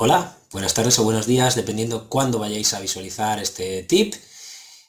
Hola, 0.00 0.38
buenas 0.52 0.74
tardes 0.74 0.96
o 1.00 1.02
buenos 1.02 1.26
días, 1.26 1.56
dependiendo 1.56 2.08
cuándo 2.08 2.38
vayáis 2.38 2.72
a 2.72 2.78
visualizar 2.78 3.40
este 3.40 3.82
tip. 3.82 4.14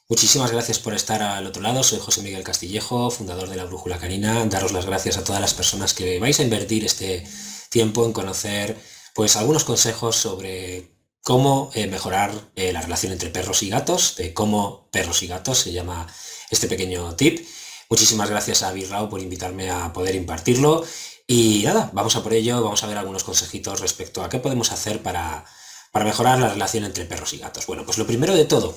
Muchísimas 0.07 0.51
gracias 0.51 0.77
por 0.77 0.93
estar 0.93 1.23
al 1.23 1.47
otro 1.47 1.63
lado. 1.63 1.81
Soy 1.81 1.97
José 1.97 2.21
Miguel 2.21 2.43
Castillejo, 2.43 3.09
fundador 3.09 3.49
de 3.49 3.55
la 3.55 3.65
Brújula 3.65 3.97
Canina. 3.97 4.45
Daros 4.45 4.71
las 4.71 4.85
gracias 4.85 5.17
a 5.17 5.23
todas 5.23 5.41
las 5.41 5.55
personas 5.55 5.95
que 5.95 6.19
vais 6.19 6.39
a 6.39 6.43
invertir 6.43 6.85
este 6.85 7.27
tiempo 7.71 8.05
en 8.05 8.13
conocer 8.13 8.77
pues 9.15 9.35
algunos 9.35 9.63
consejos 9.63 10.15
sobre 10.15 10.91
cómo 11.23 11.71
eh, 11.73 11.87
mejorar 11.87 12.31
eh, 12.55 12.71
la 12.71 12.81
relación 12.83 13.11
entre 13.11 13.31
perros 13.31 13.63
y 13.63 13.69
gatos, 13.69 14.15
de 14.15 14.35
cómo 14.35 14.91
perros 14.91 15.23
y 15.23 15.27
gatos 15.27 15.57
se 15.57 15.71
llama 15.71 16.05
este 16.51 16.67
pequeño 16.67 17.15
tip. 17.15 17.47
Muchísimas 17.89 18.29
gracias 18.29 18.61
a 18.61 18.71
Birrao 18.71 19.09
por 19.09 19.21
invitarme 19.21 19.71
a 19.71 19.91
poder 19.91 20.13
impartirlo 20.13 20.85
y 21.31 21.61
nada, 21.63 21.91
vamos 21.93 22.15
a 22.15 22.23
por 22.23 22.33
ello, 22.33 22.59
vamos 22.63 22.83
a 22.83 22.87
ver 22.87 22.97
algunos 22.97 23.23
consejitos 23.23 23.81
respecto 23.81 24.23
a 24.23 24.29
qué 24.29 24.39
podemos 24.39 24.71
hacer 24.71 25.03
para, 25.03 25.45
mejorar 25.93 26.39
la 26.39 26.49
relación 26.49 26.85
entre 26.85 27.05
perros 27.05 27.33
y 27.33 27.37
gatos. 27.37 27.67
Bueno, 27.67 27.85
pues 27.85 27.99
lo 27.99 28.07
primero 28.07 28.33
de 28.33 28.45
todo, 28.45 28.75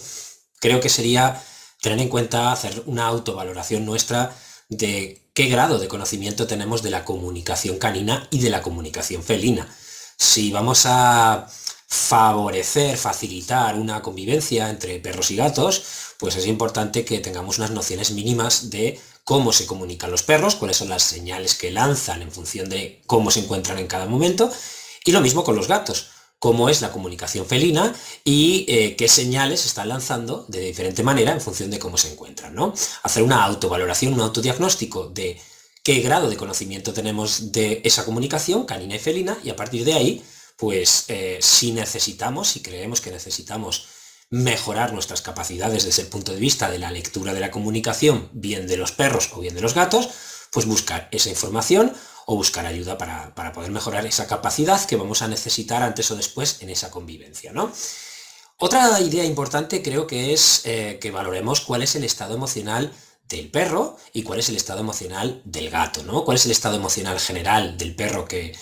creo 0.61 0.79
que 0.79 0.91
sería 0.91 1.43
tener 1.81 1.99
en 1.99 2.11
cuenta 2.11 2.53
hacer 2.53 2.83
una 2.85 3.07
autovaloración 3.07 3.87
nuestra 3.87 4.37
de 4.69 5.31
qué 5.33 5.47
grado 5.47 5.79
de 5.79 5.89
conocimiento 5.89 6.47
tenemos 6.47 6.83
de 6.83 6.91
la 6.91 7.07
comunicación 7.07 7.79
canina 7.79 8.29
y 8.31 8.41
de 8.41 8.51
la 8.51 8.61
comunicación 8.61 9.23
felina. 9.23 9.67
Si 10.19 10.53
vamos 10.53 10.83
a 10.85 11.49
favorecer, 11.87 12.99
facilitar 12.99 13.77
una 13.77 14.03
convivencia 14.03 14.69
entre 14.69 14.99
perros 14.99 15.31
y 15.31 15.37
gatos, 15.37 15.85
pues 16.19 16.37
es 16.37 16.47
importante 16.47 17.07
que 17.07 17.21
tengamos 17.21 17.57
unas 17.57 17.71
nociones 17.71 18.11
mínimas 18.11 18.69
de 18.69 19.01
cómo 19.25 19.53
se 19.53 19.67
comunican 19.67 20.11
los 20.11 20.23
perros, 20.23 20.57
cuáles 20.57 20.77
son 20.77 20.89
las 20.89 21.03
señales 21.03 21.55
que 21.55 21.71
lanzan 21.71 22.23
en 22.23 22.33
función 22.33 22.69
de 22.69 23.03
cómo 23.07 23.31
se 23.31 23.41
encuentran 23.41 23.79
en 23.79 23.87
cada 23.87 24.07
momento, 24.07 24.51
y 25.05 25.13
lo 25.13 25.21
mismo 25.21 25.45
con 25.45 25.57
los 25.57 25.69
gatos, 25.69 26.09
cómo 26.39 26.69
es 26.69 26.81
la 26.81 26.91
comunicación 26.91 27.47
felina 27.47 27.95
y 28.25 28.65
eh, 28.67 28.97
qué 28.97 29.07
señales 29.07 29.65
están 29.65 29.89
lanzando 29.89 30.45
de 30.49 30.59
diferente 30.59 31.05
manera 31.05 31.31
en 31.31 31.41
función 31.41 31.71
de 31.71 31.79
cómo 31.79 31.97
se 31.97 32.11
encuentran. 32.11 32.53
¿no? 32.53 32.75
Hacer 33.05 33.23
una 33.23 33.45
autovaloración, 33.45 34.13
un 34.13 34.23
autodiagnóstico 34.23 35.07
de 35.07 35.41
qué 35.85 36.01
grado 36.01 36.29
de 36.29 36.37
conocimiento 36.37 36.93
tenemos 36.93 37.53
de 37.53 37.81
esa 37.85 38.05
comunicación 38.05 38.65
canina 38.65 38.97
y 38.97 38.99
felina, 38.99 39.39
y 39.45 39.51
a 39.51 39.57
partir 39.57 39.85
de 39.85 39.95
ahí, 39.95 40.25
pues 40.57 41.05
eh, 41.09 41.39
si 41.41 41.71
necesitamos, 41.71 42.49
si 42.49 42.61
creemos 42.61 43.01
que 43.01 43.13
necesitamos 43.13 43.87
mejorar 44.33 44.95
nuestras 44.95 45.21
capacidades 45.21 45.85
desde 45.85 46.01
el 46.01 46.09
punto 46.09 46.33
de 46.33 46.41
vista 46.41 46.71
de 46.71 46.79
la 46.79 46.91
lectura 46.91 47.35
de 47.35 47.41
la 47.41 47.51
comunicación, 47.51 48.31
bien 48.33 48.67
de 48.67 48.79
los 48.79 48.91
perros 48.91 49.29
o 49.35 49.41
bien 49.41 49.55
de 49.55 49.61
los 49.61 49.75
gatos, 49.75 50.09
pues 50.51 50.65
buscar 50.65 51.07
esa 51.13 51.29
información 51.29 51.93
o 52.25 52.35
buscar 52.35 52.65
ayuda 52.65 52.97
para, 52.97 53.35
poder 53.53 53.71
mejorar 53.71 54.07
esa 54.07 54.27
capacidad 54.27 54.83
que 54.87 54.97
vamos 54.97 55.21
a 55.21 55.29
necesitar 55.29 55.83
antes 55.83 56.11
o 56.11 56.17
después 56.17 56.63
en 56.63 56.71
esa 56.71 56.91
convivencia. 56.91 57.53
¿no? 57.53 57.71
Otra 58.57 58.99
idea 59.03 59.23
importante 59.23 59.83
creo 59.83 60.07
que 60.07 60.33
es 60.33 60.63
eh, 60.65 60.99
que 60.99 61.11
valoremos 61.11 61.61
cuál 61.61 61.83
es 61.83 61.95
el 61.95 62.05
estado 62.05 62.35
emocional 62.35 62.91
del 63.29 63.51
perro 63.51 63.99
y 64.15 64.23
cuál 64.23 64.39
es 64.39 64.49
el 64.49 64.57
estado 64.57 64.81
emocional 64.81 65.43
del 65.45 65.69
gato, 65.69 66.03
¿no? 66.05 66.25
Cuál 66.25 66.37
es 66.37 66.45
el 66.45 66.53
estado 66.53 66.77
emocional 66.77 67.19
general 67.19 67.79
del 67.79 67.95
perro 67.95 68.27
que 68.27 68.55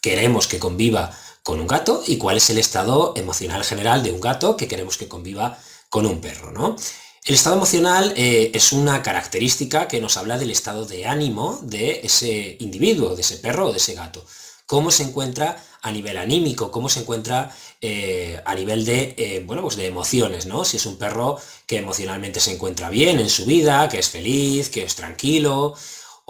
queremos 0.00 0.46
que 0.46 0.58
conviva 0.58 1.16
con 1.48 1.60
un 1.60 1.66
gato 1.66 2.02
y 2.06 2.18
cuál 2.18 2.36
es 2.36 2.50
el 2.50 2.58
estado 2.58 3.14
emocional 3.16 3.64
general 3.64 4.02
de 4.02 4.12
un 4.12 4.20
gato 4.20 4.54
que 4.54 4.68
queremos 4.68 4.98
que 4.98 5.08
conviva 5.08 5.58
con 5.88 6.04
un 6.04 6.20
perro, 6.20 6.52
¿no? 6.52 6.76
El 7.24 7.34
estado 7.34 7.56
emocional 7.56 8.12
eh, 8.18 8.50
es 8.52 8.70
una 8.72 9.02
característica 9.02 9.88
que 9.88 9.98
nos 9.98 10.18
habla 10.18 10.36
del 10.36 10.50
estado 10.50 10.84
de 10.84 11.06
ánimo 11.06 11.58
de 11.62 12.02
ese 12.04 12.58
individuo, 12.60 13.14
de 13.14 13.22
ese 13.22 13.38
perro 13.38 13.68
o 13.68 13.72
de 13.72 13.78
ese 13.78 13.94
gato. 13.94 14.26
Cómo 14.66 14.90
se 14.90 15.04
encuentra 15.04 15.56
a 15.80 15.90
nivel 15.90 16.18
anímico, 16.18 16.70
cómo 16.70 16.90
se 16.90 17.00
encuentra 17.00 17.50
eh, 17.80 18.38
a 18.44 18.54
nivel 18.54 18.84
de, 18.84 19.14
eh, 19.16 19.42
bueno, 19.46 19.62
pues 19.62 19.76
de 19.76 19.86
emociones, 19.86 20.44
¿no? 20.44 20.66
Si 20.66 20.76
es 20.76 20.84
un 20.84 20.98
perro 20.98 21.38
que 21.66 21.78
emocionalmente 21.78 22.40
se 22.40 22.52
encuentra 22.52 22.90
bien 22.90 23.20
en 23.20 23.30
su 23.30 23.46
vida, 23.46 23.88
que 23.88 24.00
es 24.00 24.10
feliz, 24.10 24.68
que 24.68 24.82
es 24.82 24.94
tranquilo, 24.96 25.74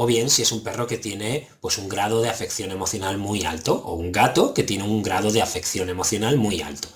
o 0.01 0.07
bien 0.07 0.31
si 0.31 0.43
es 0.43 0.53
un 0.53 0.63
perro 0.63 0.87
que 0.87 0.97
tiene 0.97 1.49
pues 1.61 1.77
un 1.77 1.89
grado 1.89 2.23
de 2.23 2.29
afección 2.29 2.71
emocional 2.71 3.19
muy 3.19 3.43
alto, 3.43 3.75
o 3.75 3.95
un 3.95 4.13
gato 4.13 4.55
que 4.55 4.63
tiene 4.63 4.85
un 4.85 5.03
grado 5.03 5.33
de 5.33 5.43
afección 5.43 5.91
emocional 5.91 6.37
muy 6.37 6.63
alto. 6.63 6.87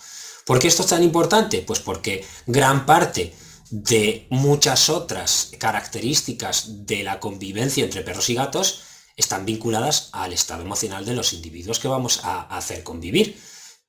¿Por 0.46 0.60
qué 0.60 0.68
esto 0.68 0.82
es 0.82 0.90
tan 0.90 1.02
importante? 1.02 1.62
Pues 1.62 1.80
porque 1.80 2.24
gran 2.46 2.86
parte 2.86 3.34
de 3.70 4.28
muchas 4.30 4.88
otras 4.88 5.50
características 5.58 6.86
de 6.86 7.02
la 7.02 7.18
convivencia 7.18 7.82
entre 7.82 8.02
perros 8.02 8.30
y 8.30 8.34
gatos 8.34 8.82
están 9.16 9.44
vinculadas 9.46 10.08
al 10.12 10.32
estado 10.32 10.62
emocional 10.62 11.04
de 11.04 11.14
los 11.14 11.32
individuos 11.32 11.80
que 11.80 11.88
vamos 11.88 12.20
a 12.22 12.42
hacer 12.56 12.84
convivir. 12.84 13.36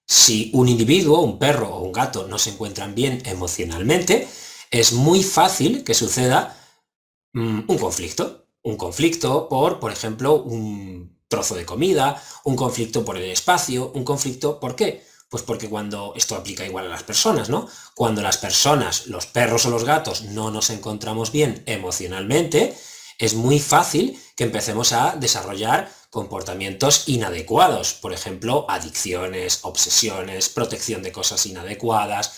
Si 0.07 0.49
un 0.53 0.67
individuo, 0.69 1.21
un 1.21 1.37
perro 1.37 1.69
o 1.69 1.83
un 1.83 1.91
gato 1.91 2.27
no 2.27 2.39
se 2.39 2.49
encuentran 2.49 2.95
bien 2.95 3.21
emocionalmente, 3.27 4.27
es 4.71 4.91
muy 4.91 5.21
fácil 5.21 5.83
que 5.83 5.93
suceda 5.93 6.57
mm, 7.33 7.65
un 7.67 7.77
conflicto 7.77 8.42
un 8.63 8.77
conflicto 8.77 9.49
por, 9.49 9.79
por 9.79 9.91
ejemplo, 9.91 10.35
un 10.35 11.19
trozo 11.27 11.55
de 11.55 11.65
comida, 11.65 12.21
un 12.43 12.55
conflicto 12.55 13.03
por 13.03 13.17
el 13.17 13.29
espacio, 13.29 13.91
un 13.93 14.03
conflicto, 14.03 14.59
¿por 14.59 14.75
qué? 14.75 15.05
Pues 15.29 15.43
porque 15.43 15.69
cuando 15.69 16.13
esto 16.15 16.35
aplica 16.35 16.65
igual 16.65 16.85
a 16.85 16.89
las 16.89 17.03
personas, 17.03 17.49
¿no? 17.49 17.67
Cuando 17.95 18.21
las 18.21 18.37
personas, 18.37 19.07
los 19.07 19.25
perros 19.25 19.65
o 19.65 19.69
los 19.69 19.83
gatos, 19.83 20.21
no 20.21 20.51
nos 20.51 20.69
encontramos 20.69 21.31
bien 21.31 21.63
emocionalmente, 21.65 22.77
es 23.17 23.33
muy 23.33 23.59
fácil 23.59 24.19
que 24.35 24.43
empecemos 24.43 24.93
a 24.93 25.15
desarrollar 25.15 25.91
comportamientos 26.09 27.09
inadecuados, 27.09 27.93
por 27.93 28.13
ejemplo, 28.13 28.65
adicciones, 28.69 29.59
obsesiones, 29.63 30.49
protección 30.49 31.01
de 31.01 31.11
cosas 31.11 31.45
inadecuadas. 31.47 32.33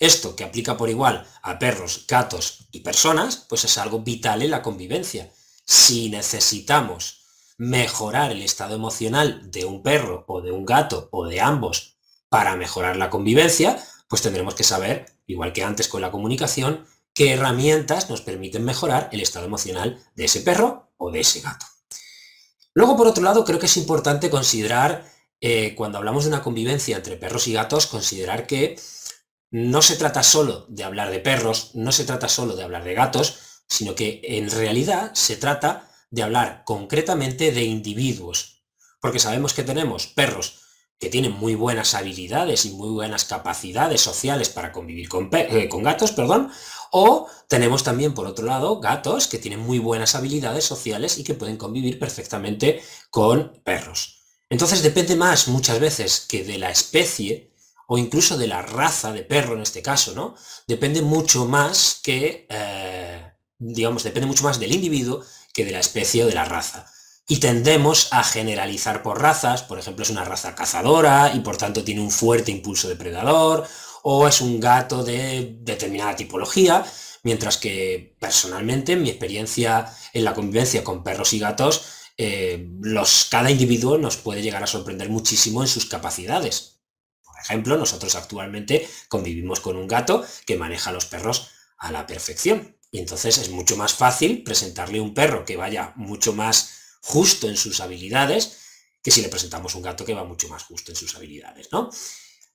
Esto 0.00 0.34
que 0.34 0.44
aplica 0.44 0.76
por 0.76 0.90
igual 0.90 1.26
a 1.42 1.58
perros, 1.58 2.04
gatos 2.08 2.66
y 2.72 2.80
personas, 2.80 3.46
pues 3.48 3.64
es 3.64 3.78
algo 3.78 4.00
vital 4.00 4.42
en 4.42 4.50
la 4.50 4.62
convivencia 4.62 5.30
si 5.70 6.10
necesitamos 6.10 7.20
mejorar 7.56 8.32
el 8.32 8.42
estado 8.42 8.74
emocional 8.74 9.52
de 9.52 9.64
un 9.64 9.84
perro 9.84 10.24
o 10.26 10.40
de 10.40 10.50
un 10.50 10.66
gato 10.66 11.08
o 11.12 11.28
de 11.28 11.40
ambos 11.40 11.96
para 12.28 12.56
mejorar 12.56 12.96
la 12.96 13.08
convivencia, 13.08 13.80
pues 14.08 14.20
tendremos 14.20 14.56
que 14.56 14.64
saber, 14.64 15.06
igual 15.28 15.52
que 15.52 15.62
antes 15.62 15.86
con 15.86 16.00
la 16.00 16.10
comunicación, 16.10 16.86
qué 17.14 17.34
herramientas 17.34 18.10
nos 18.10 18.20
permiten 18.20 18.64
mejorar 18.64 19.10
el 19.12 19.20
estado 19.20 19.46
emocional 19.46 20.02
de 20.16 20.24
ese 20.24 20.40
perro 20.40 20.90
o 20.96 21.12
de 21.12 21.20
ese 21.20 21.40
gato. 21.40 21.66
Luego, 22.74 22.96
por 22.96 23.06
otro 23.06 23.22
lado, 23.22 23.44
creo 23.44 23.60
que 23.60 23.66
es 23.66 23.76
importante 23.76 24.28
considerar, 24.28 25.04
eh, 25.40 25.76
cuando 25.76 25.98
hablamos 25.98 26.24
de 26.24 26.30
una 26.30 26.42
convivencia 26.42 26.96
entre 26.96 27.16
perros 27.16 27.46
y 27.46 27.52
gatos, 27.52 27.86
considerar 27.86 28.48
que 28.48 28.76
no 29.52 29.82
se 29.82 29.94
trata 29.94 30.24
solo 30.24 30.66
de 30.68 30.82
hablar 30.82 31.12
de 31.12 31.20
perros, 31.20 31.70
no 31.74 31.92
se 31.92 32.02
trata 32.02 32.28
solo 32.28 32.56
de 32.56 32.64
hablar 32.64 32.82
de 32.82 32.94
gatos, 32.94 33.49
sino 33.70 33.94
que 33.94 34.20
en 34.24 34.50
realidad 34.50 35.12
se 35.14 35.36
trata 35.36 35.88
de 36.10 36.24
hablar 36.24 36.64
concretamente 36.66 37.52
de 37.52 37.62
individuos, 37.62 38.64
porque 39.00 39.20
sabemos 39.20 39.54
que 39.54 39.62
tenemos 39.62 40.08
perros 40.08 40.58
que 40.98 41.08
tienen 41.08 41.32
muy 41.32 41.54
buenas 41.54 41.94
habilidades 41.94 42.66
y 42.66 42.72
muy 42.72 42.90
buenas 42.90 43.24
capacidades 43.24 44.02
sociales 44.02 44.50
para 44.50 44.72
convivir 44.72 45.08
con, 45.08 45.30
eh, 45.32 45.68
con, 45.70 45.82
gatos, 45.82 46.12
perdón, 46.12 46.50
o 46.90 47.26
tenemos 47.48 47.84
también, 47.84 48.12
por 48.12 48.26
otro 48.26 48.44
lado, 48.44 48.80
gatos 48.80 49.28
que 49.28 49.38
tienen 49.38 49.60
muy 49.60 49.78
buenas 49.78 50.14
habilidades 50.14 50.64
sociales 50.64 51.16
y 51.16 51.24
que 51.24 51.34
pueden 51.34 51.56
convivir 51.56 51.98
perfectamente 51.98 52.82
con 53.08 53.62
perros. 53.64 54.24
Entonces 54.50 54.82
depende 54.82 55.16
más 55.16 55.48
muchas 55.48 55.78
veces 55.78 56.26
que 56.28 56.44
de 56.44 56.58
la 56.58 56.70
especie 56.70 57.52
o 57.86 57.96
incluso 57.96 58.36
de 58.36 58.48
la 58.48 58.62
raza 58.62 59.12
de 59.12 59.22
perro 59.22 59.54
en 59.54 59.62
este 59.62 59.80
caso, 59.80 60.12
¿no? 60.14 60.34
Depende 60.66 61.02
mucho 61.02 61.46
más 61.46 62.00
que... 62.02 62.46
Eh, 62.50 63.29
digamos, 63.60 64.02
depende 64.02 64.26
mucho 64.26 64.42
más 64.42 64.58
del 64.58 64.74
individuo 64.74 65.22
que 65.52 65.64
de 65.64 65.70
la 65.70 65.80
especie 65.80 66.24
o 66.24 66.26
de 66.26 66.34
la 66.34 66.44
raza. 66.44 66.90
Y 67.28 67.36
tendemos 67.36 68.08
a 68.10 68.24
generalizar 68.24 69.04
por 69.04 69.22
razas, 69.22 69.62
por 69.62 69.78
ejemplo, 69.78 70.02
es 70.02 70.10
una 70.10 70.24
raza 70.24 70.56
cazadora 70.56 71.32
y 71.32 71.40
por 71.40 71.56
tanto 71.56 71.84
tiene 71.84 72.00
un 72.00 72.10
fuerte 72.10 72.50
impulso 72.50 72.88
depredador, 72.88 73.68
o 74.02 74.26
es 74.26 74.40
un 74.40 74.58
gato 74.58 75.04
de 75.04 75.58
determinada 75.60 76.16
tipología, 76.16 76.84
mientras 77.22 77.58
que 77.58 78.16
personalmente, 78.18 78.94
en 78.94 79.02
mi 79.02 79.10
experiencia 79.10 79.94
en 80.12 80.24
la 80.24 80.34
convivencia 80.34 80.82
con 80.82 81.04
perros 81.04 81.32
y 81.32 81.38
gatos, 81.38 81.82
eh, 82.16 82.68
los, 82.80 83.26
cada 83.30 83.50
individuo 83.50 83.96
nos 83.98 84.16
puede 84.16 84.42
llegar 84.42 84.62
a 84.62 84.66
sorprender 84.66 85.08
muchísimo 85.08 85.62
en 85.62 85.68
sus 85.68 85.86
capacidades. 85.86 86.80
Por 87.22 87.38
ejemplo, 87.38 87.76
nosotros 87.76 88.16
actualmente 88.16 88.88
convivimos 89.08 89.60
con 89.60 89.76
un 89.76 89.86
gato 89.86 90.24
que 90.46 90.56
maneja 90.56 90.90
a 90.90 90.92
los 90.92 91.06
perros 91.06 91.50
a 91.78 91.92
la 91.92 92.06
perfección. 92.06 92.76
Y 92.90 92.98
entonces 92.98 93.38
es 93.38 93.50
mucho 93.50 93.76
más 93.76 93.94
fácil 93.94 94.42
presentarle 94.42 95.00
un 95.00 95.14
perro 95.14 95.44
que 95.44 95.56
vaya 95.56 95.92
mucho 95.96 96.32
más 96.32 96.70
justo 97.00 97.48
en 97.48 97.56
sus 97.56 97.80
habilidades 97.80 98.56
que 99.02 99.10
si 99.10 99.22
le 99.22 99.28
presentamos 99.28 99.74
un 99.74 99.82
gato 99.82 100.04
que 100.04 100.14
va 100.14 100.24
mucho 100.24 100.48
más 100.48 100.64
justo 100.64 100.92
en 100.92 100.96
sus 100.96 101.14
habilidades, 101.14 101.68
¿no? 101.72 101.90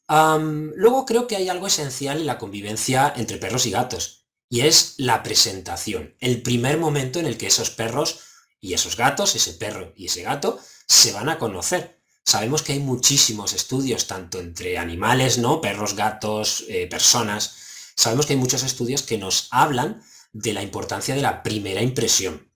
luego 0.08 1.04
creo 1.04 1.26
que 1.26 1.36
hay 1.36 1.50
algo 1.50 1.66
esencial 1.66 2.20
en 2.20 2.28
la 2.28 2.38
convivencia 2.38 3.12
entre 3.16 3.38
perros 3.38 3.66
y 3.66 3.72
gatos, 3.72 4.28
y 4.50 4.62
es 4.62 4.94
la 4.98 5.24
presentación, 5.24 6.16
el 6.20 6.44
primer 6.44 6.78
momento 6.78 7.20
en 7.20 7.26
el 7.26 7.38
que 7.40 7.48
esos 7.48 7.72
perros 7.72 8.20
y 8.62 8.76
esos 8.76 8.98
gatos, 8.98 9.36
ese 9.36 9.54
perro 9.54 9.94
y 9.96 10.06
ese 10.06 10.22
gato, 10.22 10.60
se 10.88 11.12
van 11.12 11.30
a 11.30 11.40
conocer. 11.40 12.00
sabemos 12.24 12.62
que 12.62 12.74
hay 12.74 12.80
muchísimos 12.80 13.54
estudios, 13.54 14.06
tanto 14.06 14.40
entre 14.40 14.78
animales, 14.78 15.38
¿no? 15.40 15.62
Perros, 15.62 15.96
gatos, 15.96 16.66
eh, 16.68 16.88
personas. 16.88 17.56
Sabemos 17.96 18.26
que 18.26 18.34
hay 18.34 18.40
muchos 18.40 18.64
estudios 18.64 19.04
que 19.04 19.18
nos 19.18 19.48
hablan 19.52 20.04
de 20.36 20.52
la 20.52 20.62
importancia 20.62 21.16
de 21.16 21.22
la 21.22 21.44
primera 21.44 21.82
impresión. 21.82 22.52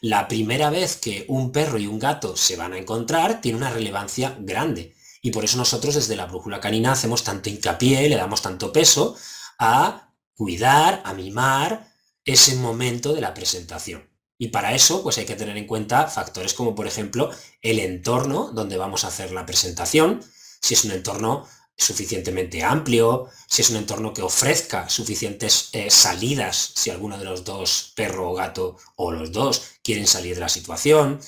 La 0.00 0.28
primera 0.28 0.70
vez 0.70 0.96
que 0.96 1.24
un 1.28 1.50
perro 1.50 1.78
y 1.78 1.88
un 1.88 1.98
gato 1.98 2.36
se 2.36 2.54
van 2.54 2.72
a 2.72 2.78
encontrar 2.78 3.40
tiene 3.40 3.58
una 3.58 3.70
relevancia 3.70 4.36
grande. 4.38 4.94
Y 5.20 5.32
por 5.32 5.44
eso 5.44 5.56
nosotros 5.56 5.96
desde 5.96 6.14
la 6.14 6.26
brújula 6.26 6.60
canina 6.60 6.92
hacemos 6.92 7.24
tanto 7.24 7.50
hincapié, 7.50 8.08
le 8.08 8.16
damos 8.16 8.40
tanto 8.40 8.72
peso 8.72 9.16
a 9.58 10.12
cuidar, 10.36 11.02
a 11.04 11.12
mimar 11.12 11.92
ese 12.24 12.54
momento 12.54 13.12
de 13.12 13.20
la 13.20 13.34
presentación. 13.34 14.08
Y 14.38 14.48
para 14.48 14.72
eso, 14.72 15.02
pues 15.02 15.18
hay 15.18 15.24
que 15.24 15.34
tener 15.34 15.56
en 15.56 15.66
cuenta 15.66 16.06
factores 16.06 16.54
como, 16.54 16.74
por 16.74 16.86
ejemplo, 16.86 17.30
el 17.62 17.80
entorno 17.80 18.50
donde 18.52 18.76
vamos 18.76 19.04
a 19.04 19.08
hacer 19.08 19.32
la 19.32 19.46
presentación, 19.46 20.22
si 20.60 20.74
es 20.74 20.84
un 20.84 20.92
entorno 20.92 21.48
suficientemente 21.76 22.62
amplio, 22.62 23.28
si 23.48 23.62
es 23.62 23.70
un 23.70 23.76
entorno 23.76 24.12
que 24.12 24.22
ofrezca 24.22 24.88
suficientes 24.88 25.70
eh, 25.72 25.90
salidas, 25.90 26.72
si 26.74 26.90
alguno 26.90 27.18
de 27.18 27.24
los 27.24 27.44
dos, 27.44 27.92
perro 27.94 28.30
o 28.30 28.34
gato, 28.34 28.76
o 28.96 29.10
los 29.10 29.32
dos, 29.32 29.62
quieren 29.82 30.06
salir 30.06 30.34
de 30.34 30.40
la 30.40 30.48
situación, 30.48 31.20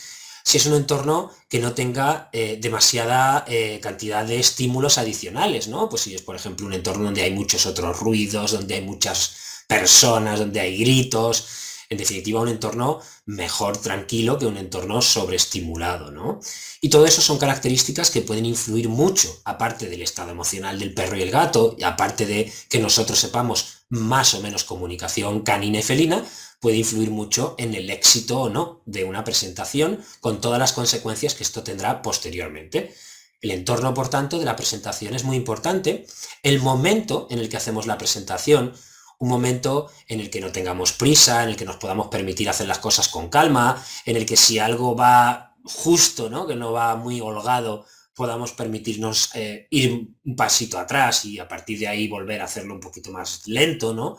si 0.45 0.59
es 0.59 0.67
un 0.67 0.75
entorno 0.75 1.33
que 1.49 1.59
no 1.59 1.75
tenga 1.75 2.31
eh, 2.33 2.59
demasiada 2.61 3.45
eh, 3.49 3.81
cantidad 3.83 4.25
de 4.25 4.39
estímulos 4.39 4.97
adicionales, 4.97 5.67
¿no? 5.67 5.89
Pues 5.89 6.03
si 6.03 6.15
es, 6.15 6.23
por 6.23 6.37
ejemplo, 6.37 6.67
un 6.67 6.73
entorno 6.73 7.07
donde 7.07 7.23
hay 7.23 7.33
muchos 7.33 7.67
otros 7.67 7.99
ruidos, 7.99 8.53
donde 8.53 8.77
hay 8.77 8.83
muchas 8.83 9.65
personas, 9.67 10.39
donde 10.39 10.61
hay 10.61 10.79
gritos, 10.79 11.49
en 11.89 11.99
definitiva, 11.99 12.41
un 12.41 12.49
entorno 12.49 13.01
mejor 13.25 13.77
tranquilo 13.79 14.39
que 14.39 14.47
un 14.47 14.57
entorno 14.57 15.01
sobreestimulado, 15.03 16.11
¿no? 16.11 16.41
Y 16.81 16.89
todo 16.89 17.07
eso 17.07 17.21
son 17.23 17.39
características 17.39 18.11
que 18.11 18.23
pueden 18.23 18.47
influir 18.47 18.89
mucho, 18.89 19.41
aparte 19.45 19.89
del 19.89 20.03
estado 20.03 20.31
emocional 20.31 20.79
del 20.79 20.95
perro 20.95 21.17
y 21.17 21.23
el 21.23 21.31
gato, 21.31 21.77
y 21.79 21.85
aparte 21.85 22.27
de 22.27 22.53
que 22.69 22.79
nosotros 22.79 23.19
sepamos 23.19 23.85
más 23.89 24.35
o 24.35 24.41
menos 24.41 24.65
comunicación 24.65 25.43
canina 25.43 25.79
y 25.79 25.83
felina, 25.83 26.25
puede 26.61 26.79
influir 26.79 27.11
mucho 27.11 27.55
en 27.59 27.75
el 27.75 27.91
éxito 27.91 28.41
o 28.41 28.49
no 28.49 28.83
de 28.87 29.05
una 29.05 29.25
presentación, 29.25 30.03
con 30.21 30.41
todas 30.41 30.59
las 30.59 30.73
consecuencias 30.73 31.35
que 31.35 31.45
esto 31.45 31.63
tendrá 31.63 32.03
posteriormente. 32.03 32.95
El 33.41 33.51
entorno, 33.51 33.95
por 33.95 34.09
tanto, 34.09 34.39
de 34.39 34.45
la 34.45 34.57
presentación 34.57 35.15
es 35.15 35.25
muy 35.25 35.37
importante. 35.37 36.07
El 36.43 36.61
momento 36.61 37.29
en 37.31 37.39
el 37.39 37.49
que 37.49 37.59
hacemos 37.59 37.87
la 37.87 37.99
presentación, 37.99 38.73
un 39.19 39.29
momento 39.29 39.91
en 40.09 40.21
el 40.21 40.31
que 40.31 40.41
no 40.41 40.53
tengamos 40.53 40.93
prisa, 40.93 41.43
en 41.43 41.51
el 41.51 41.57
que 41.57 41.65
nos 41.65 41.77
podamos 41.77 42.09
permitir 42.09 42.49
hacer 42.49 42.67
las 42.67 42.79
cosas 42.79 43.09
con 43.09 43.29
calma, 43.29 43.83
en 44.05 44.17
el 44.17 44.27
que 44.27 44.37
si 44.37 44.59
algo 44.59 44.95
va 44.95 45.57
justo, 45.65 46.29
¿no? 46.31 46.47
que 46.47 46.55
no 46.55 46.73
va 46.73 46.97
muy 46.97 47.21
holgado, 47.21 47.87
podamos 48.15 48.53
permitirnos 48.53 49.31
eh, 49.35 49.67
ir 49.71 50.17
un 50.25 50.37
pasito 50.37 50.79
atrás 50.79 51.25
y 51.27 51.39
a 51.39 51.47
partir 51.47 51.79
de 51.79 51.89
ahí 51.89 52.09
volver 52.09 52.41
a 52.41 52.45
hacerlo 52.45 52.75
un 52.75 52.81
poquito 52.81 53.13
más 53.13 53.47
lento, 53.47 53.93
¿no? 53.93 54.17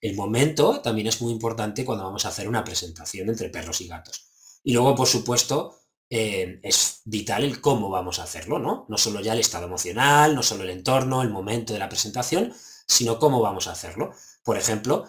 El 0.00 0.14
momento 0.14 0.80
también 0.80 1.08
es 1.08 1.20
muy 1.22 1.32
importante 1.32 1.84
cuando 1.84 2.04
vamos 2.04 2.24
a 2.24 2.28
hacer 2.28 2.46
una 2.46 2.62
presentación 2.62 3.28
entre 3.30 3.48
perros 3.48 3.80
y 3.80 3.88
gatos. 3.88 4.28
Y 4.62 4.72
luego, 4.74 4.94
por 4.94 5.08
supuesto, 5.08 5.80
eh, 6.10 6.60
es 6.62 7.00
vital 7.04 7.42
el 7.42 7.60
cómo 7.60 7.88
vamos 7.90 8.18
a 8.18 8.24
hacerlo, 8.24 8.58
¿no? 8.58 8.86
No 8.88 8.98
solo 8.98 9.20
ya 9.20 9.32
el 9.32 9.40
estado 9.40 9.66
emocional, 9.66 10.34
no 10.34 10.42
solo 10.42 10.64
el 10.64 10.70
entorno, 10.70 11.22
el 11.22 11.30
momento 11.30 11.72
de 11.72 11.78
la 11.78 11.88
presentación, 11.88 12.54
sino 12.86 13.18
cómo 13.18 13.40
vamos 13.40 13.66
a 13.66 13.72
hacerlo. 13.72 14.12
Por 14.44 14.56
ejemplo, 14.56 15.08